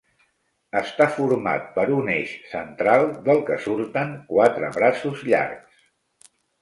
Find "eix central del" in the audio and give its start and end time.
2.13-3.43